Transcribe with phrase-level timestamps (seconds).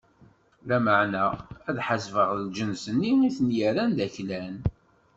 [0.67, 1.25] Lameɛna,
[1.69, 4.55] ad ḥasbeɣ lǧens-nni i ten-irran d aklan.